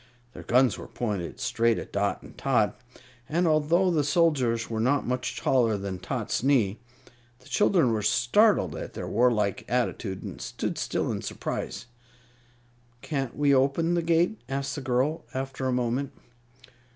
Their 0.33 0.41
guns 0.41 0.79
were 0.79 0.87
pointed 0.87 1.39
straight 1.39 1.77
at 1.77 1.93
Dot 1.93 2.23
and 2.23 2.35
Tot, 2.35 2.75
and 3.29 3.47
although 3.47 3.91
the 3.91 4.03
soldiers 4.03 4.67
were 4.67 4.79
not 4.79 5.05
much 5.05 5.37
taller 5.39 5.77
than 5.77 5.99
Tot's 5.99 6.41
knee, 6.41 6.79
the 7.37 7.47
children 7.47 7.91
were 7.93 8.01
startled 8.01 8.75
at 8.75 8.93
their 8.93 9.07
warlike 9.07 9.63
attitude 9.69 10.23
and 10.23 10.41
stood 10.41 10.79
still 10.79 11.11
in 11.11 11.21
surprise. 11.21 11.85
"Can't 13.03 13.35
we 13.37 13.53
open 13.53 13.93
the 13.93 14.01
gate?" 14.01 14.41
asked 14.49 14.73
the 14.73 14.81
girl, 14.81 15.23
after 15.35 15.67
a 15.67 15.71
moment. 15.71 16.11